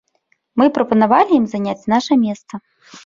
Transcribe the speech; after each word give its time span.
Мы 0.61 0.65
прапанавалі 0.77 1.31
ім 1.41 1.45
заняць 1.53 1.87
наша 1.93 2.13
месца. 2.25 2.53